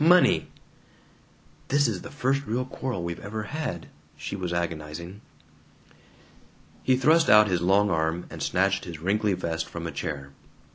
Money!" 0.03 0.47
("This 1.67 1.87
is 1.87 2.01
the 2.01 2.09
first 2.09 2.47
real 2.47 2.65
quarrel 2.65 3.03
we've 3.03 3.19
ever 3.23 3.43
had," 3.43 3.85
she 4.17 4.35
was 4.35 4.51
agonizing.) 4.51 5.21
He 6.81 6.97
thrust 6.97 7.29
out 7.29 7.47
his 7.47 7.61
long 7.61 7.91
arm 7.91 8.25
and 8.31 8.41
snatched 8.41 8.85
his 8.85 8.99
wrinkly 8.99 9.33
vest 9.33 9.69
from 9.69 9.85
a 9.85 9.91
chair. 9.91 10.31